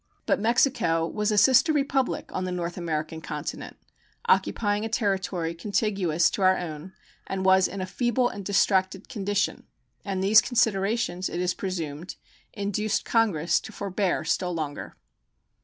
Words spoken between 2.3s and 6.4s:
on the North American continent, occupying a territory contiguous